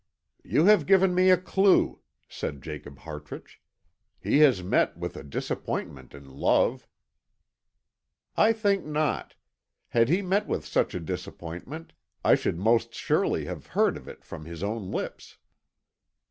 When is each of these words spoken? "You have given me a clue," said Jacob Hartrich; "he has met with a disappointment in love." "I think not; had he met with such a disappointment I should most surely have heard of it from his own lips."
"You 0.41 0.65
have 0.65 0.87
given 0.87 1.13
me 1.13 1.29
a 1.29 1.37
clue," 1.37 2.01
said 2.27 2.63
Jacob 2.63 2.97
Hartrich; 2.97 3.61
"he 4.19 4.39
has 4.39 4.63
met 4.63 4.97
with 4.97 5.15
a 5.15 5.21
disappointment 5.23 6.15
in 6.15 6.27
love." 6.27 6.87
"I 8.35 8.51
think 8.51 8.83
not; 8.83 9.35
had 9.89 10.09
he 10.09 10.23
met 10.23 10.47
with 10.47 10.65
such 10.65 10.95
a 10.95 10.99
disappointment 10.99 11.93
I 12.25 12.33
should 12.33 12.57
most 12.57 12.95
surely 12.95 13.45
have 13.45 13.67
heard 13.77 13.95
of 13.95 14.07
it 14.07 14.25
from 14.25 14.45
his 14.45 14.63
own 14.63 14.89
lips." 14.89 15.37